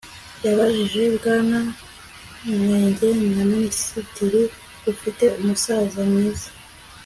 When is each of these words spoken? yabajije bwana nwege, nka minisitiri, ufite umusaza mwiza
yabajije 0.45 1.01
bwana 1.15 1.57
nwege, 2.63 3.07
nka 3.31 3.43
minisitiri, 3.51 4.41
ufite 4.91 5.23
umusaza 5.39 5.99
mwiza 6.11 6.49